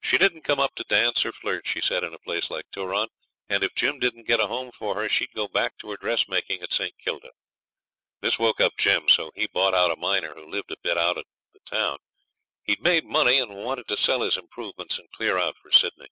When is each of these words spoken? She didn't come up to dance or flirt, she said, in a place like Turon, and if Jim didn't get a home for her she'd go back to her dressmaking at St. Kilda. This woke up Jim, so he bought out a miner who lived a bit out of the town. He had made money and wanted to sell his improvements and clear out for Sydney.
She 0.00 0.18
didn't 0.18 0.42
come 0.42 0.58
up 0.58 0.74
to 0.74 0.82
dance 0.88 1.24
or 1.24 1.30
flirt, 1.30 1.64
she 1.68 1.80
said, 1.80 2.02
in 2.02 2.12
a 2.12 2.18
place 2.18 2.50
like 2.50 2.68
Turon, 2.72 3.06
and 3.48 3.62
if 3.62 3.76
Jim 3.76 4.00
didn't 4.00 4.26
get 4.26 4.40
a 4.40 4.48
home 4.48 4.72
for 4.72 4.96
her 4.96 5.08
she'd 5.08 5.30
go 5.34 5.46
back 5.46 5.78
to 5.78 5.90
her 5.92 5.96
dressmaking 5.96 6.62
at 6.62 6.72
St. 6.72 6.98
Kilda. 6.98 7.30
This 8.20 8.40
woke 8.40 8.60
up 8.60 8.76
Jim, 8.76 9.08
so 9.08 9.30
he 9.36 9.46
bought 9.46 9.74
out 9.74 9.92
a 9.92 9.96
miner 10.00 10.34
who 10.34 10.50
lived 10.50 10.72
a 10.72 10.76
bit 10.82 10.98
out 10.98 11.16
of 11.16 11.26
the 11.52 11.60
town. 11.60 11.98
He 12.64 12.72
had 12.72 12.80
made 12.82 13.04
money 13.04 13.38
and 13.38 13.54
wanted 13.54 13.86
to 13.86 13.96
sell 13.96 14.22
his 14.22 14.36
improvements 14.36 14.98
and 14.98 15.08
clear 15.12 15.38
out 15.38 15.56
for 15.56 15.70
Sydney. 15.70 16.08